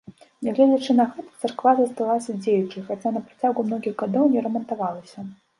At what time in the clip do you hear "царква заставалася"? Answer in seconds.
1.43-2.35